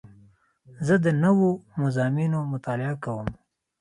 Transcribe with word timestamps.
زه 0.85 0.95
د 1.05 1.07
نوو 1.23 1.49
مضامینو 1.81 2.39
مطالعه 2.53 2.95
کوم. 3.03 3.27